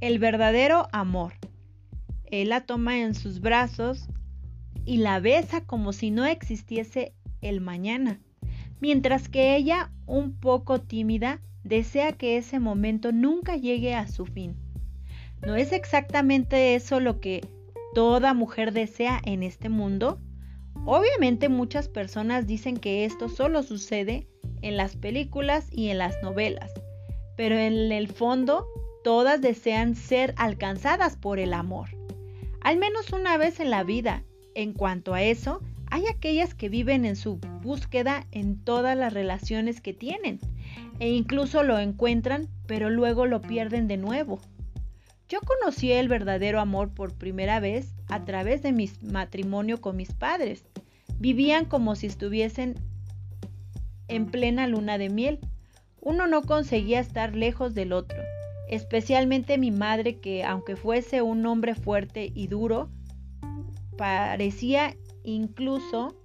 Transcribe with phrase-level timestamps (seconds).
[0.00, 1.34] El verdadero amor.
[2.24, 4.08] Él la toma en sus brazos
[4.86, 8.18] y la besa como si no existiese el mañana,
[8.80, 14.56] mientras que ella, un poco tímida, desea que ese momento nunca llegue a su fin.
[15.46, 17.46] ¿No es exactamente eso lo que
[17.94, 20.18] toda mujer desea en este mundo?
[20.86, 24.26] Obviamente muchas personas dicen que esto solo sucede
[24.62, 26.72] en las películas y en las novelas,
[27.36, 28.66] pero en el fondo
[29.02, 31.90] todas desean ser alcanzadas por el amor,
[32.60, 34.22] al menos una vez en la vida.
[34.54, 39.80] En cuanto a eso, hay aquellas que viven en su búsqueda en todas las relaciones
[39.80, 40.40] que tienen
[41.00, 44.40] e incluso lo encuentran, pero luego lo pierden de nuevo.
[45.28, 50.12] Yo conocí el verdadero amor por primera vez a través de mi matrimonio con mis
[50.12, 50.64] padres.
[51.18, 52.74] Vivían como si estuviesen
[54.08, 55.38] en plena luna de miel.
[56.00, 58.18] Uno no conseguía estar lejos del otro,
[58.70, 62.88] especialmente mi madre que aunque fuese un hombre fuerte y duro,
[63.98, 66.16] parecía incluso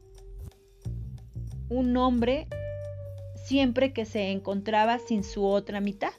[1.69, 2.47] un hombre
[3.43, 6.11] siempre que se encontraba sin su otra mitad.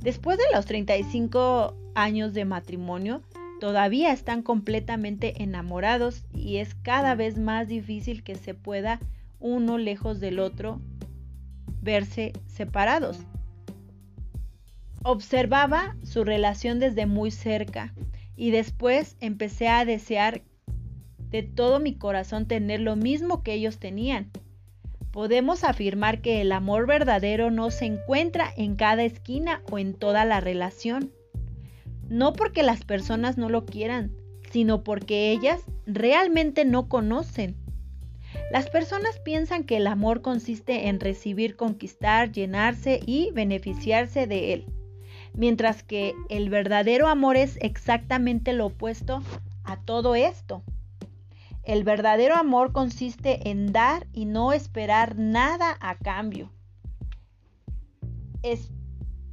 [0.00, 3.22] Después de los 35 años de matrimonio,
[3.60, 8.98] todavía están completamente enamorados y es cada vez más difícil que se pueda
[9.38, 10.80] uno lejos del otro
[11.80, 13.18] verse separados.
[15.04, 17.92] Observaba su relación desde muy cerca
[18.36, 20.42] y después empecé a desear
[21.30, 24.30] de todo mi corazón tener lo mismo que ellos tenían.
[25.10, 30.24] Podemos afirmar que el amor verdadero no se encuentra en cada esquina o en toda
[30.24, 31.10] la relación.
[32.08, 34.12] No porque las personas no lo quieran,
[34.50, 37.56] sino porque ellas realmente no conocen.
[38.52, 44.66] Las personas piensan que el amor consiste en recibir, conquistar, llenarse y beneficiarse de él,
[45.34, 49.22] mientras que el verdadero amor es exactamente lo opuesto
[49.64, 50.62] a todo esto.
[51.64, 56.50] El verdadero amor consiste en dar y no esperar nada a cambio.
[58.42, 58.70] Es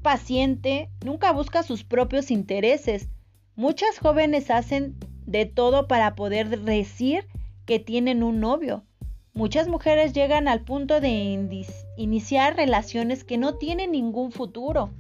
[0.04, 3.10] paciente, nunca busca sus propios intereses.
[3.56, 4.96] Muchas jóvenes hacen
[5.26, 7.26] de todo para poder decir
[7.66, 8.84] que tienen un novio.
[9.34, 11.12] Muchas mujeres llegan al punto de
[11.98, 14.92] iniciar relaciones que no tienen ningún futuro,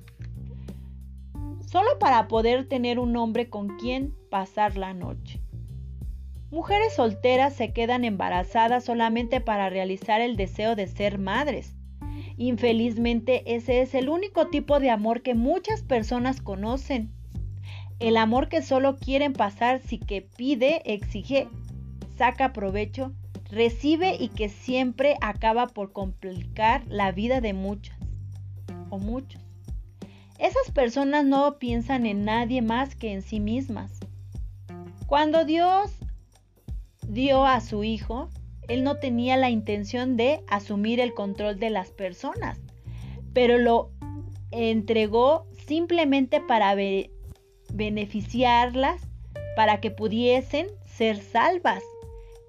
[1.69, 5.39] solo para poder tener un hombre con quien pasar la noche.
[6.49, 11.75] Mujeres solteras se quedan embarazadas solamente para realizar el deseo de ser madres.
[12.37, 17.11] Infelizmente ese es el único tipo de amor que muchas personas conocen.
[17.99, 21.49] El amor que solo quieren pasar si que pide, exige,
[22.17, 23.13] saca provecho,
[23.51, 27.95] recibe y que siempre acaba por complicar la vida de muchas
[28.89, 29.48] o muchos.
[30.39, 33.99] Esas personas no piensan en nadie más que en sí mismas.
[35.05, 35.91] Cuando Dios
[37.05, 38.29] dio a su hijo,
[38.69, 42.57] él no tenía la intención de asumir el control de las personas,
[43.33, 43.91] pero lo
[44.51, 46.73] entregó simplemente para
[47.73, 49.01] beneficiarlas,
[49.57, 51.83] para que pudiesen ser salvas.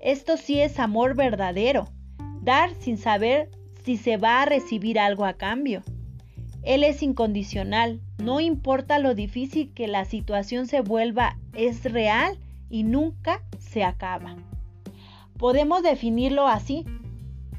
[0.00, 1.88] Esto sí es amor verdadero,
[2.40, 3.50] dar sin saber
[3.84, 5.82] si se va a recibir algo a cambio.
[6.62, 12.38] Él es incondicional, no importa lo difícil que la situación se vuelva, es real
[12.68, 14.36] y nunca se acaba.
[15.38, 16.84] Podemos definirlo así,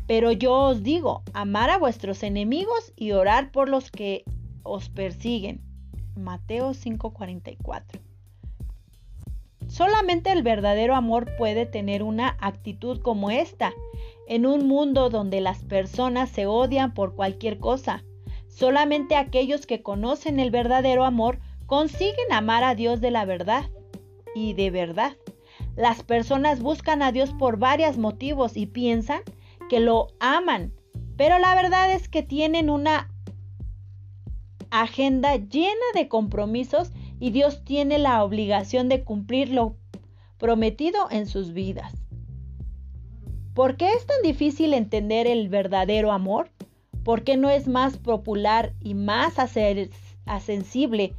[0.06, 4.24] pero yo os digo, amar a vuestros enemigos y orar por los que
[4.62, 5.62] os persiguen.
[6.16, 8.00] Mateo 5:44.
[9.68, 13.74] Solamente el verdadero amor puede tener una actitud como esta,
[14.28, 18.04] en un mundo donde las personas se odian por cualquier cosa.
[18.52, 23.70] Solamente aquellos que conocen el verdadero amor consiguen amar a Dios de la verdad
[24.36, 25.16] y de verdad.
[25.76, 29.22] Las personas buscan a Dios por varios motivos y piensan
[29.70, 30.74] que lo aman,
[31.16, 33.10] pero la verdad es que tienen una
[34.70, 39.78] agenda llena de compromisos y Dios tiene la obligación de cumplir lo
[40.38, 41.94] prometido en sus vidas.
[43.54, 46.50] ¿Por qué es tan difícil entender el verdadero amor?
[47.04, 49.36] ¿Por qué no es más popular y más
[50.26, 51.16] asensible?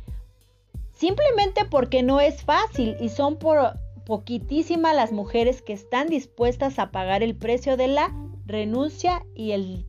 [0.93, 3.75] Simplemente porque no es fácil y son por
[4.07, 8.15] poquitísimas las mujeres que están dispuestas a pagar el precio de la
[8.47, 9.87] renuncia y el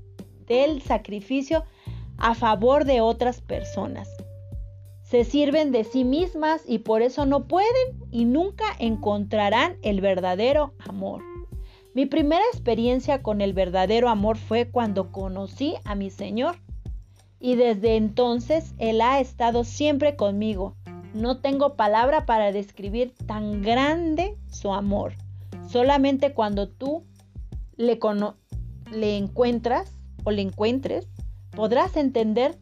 [0.48, 1.64] del sacrificio
[2.18, 4.10] a favor de otras personas.
[5.04, 10.74] Se sirven de sí mismas y por eso no pueden y nunca encontrarán el verdadero
[10.80, 11.33] amor.
[11.96, 16.56] Mi primera experiencia con el verdadero amor fue cuando conocí a mi Señor
[17.40, 20.76] y desde entonces Él ha estado siempre conmigo
[21.14, 25.14] No tengo palabra para describir tan grande su amor.
[25.70, 27.04] Solamente cuando tú
[27.78, 28.00] le,
[28.92, 29.92] le encuentras
[30.24, 31.08] o le encuentres,
[31.52, 32.58] podrás entender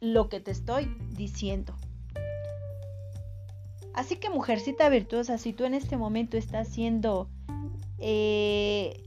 [0.00, 1.74] lo que te estoy diciendo.
[3.92, 7.28] Así que mujercita virtuosa, si tú en este momento estás siendo
[7.98, 9.02] eh,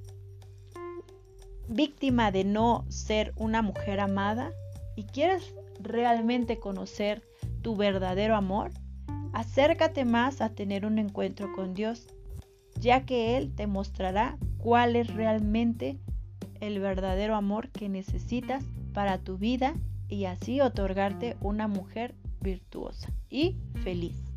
[1.68, 4.52] víctima de no ser una mujer amada
[4.96, 7.24] y quieres realmente conocer
[7.62, 8.72] tu verdadero amor,
[9.34, 12.08] acércate más a tener un encuentro con Dios,
[12.80, 16.00] ya que Él te mostrará cuál es realmente
[16.60, 18.64] el verdadero amor que necesitas
[18.94, 19.74] para tu vida
[20.08, 24.29] y así otorgarte una mujer virtuosa y feliz.